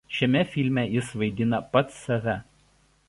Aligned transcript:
Šiame 0.19 0.39
filme 0.53 0.85
jis 0.95 1.11
vaidina 1.23 1.59
pats 1.75 2.01
save. 2.09 2.37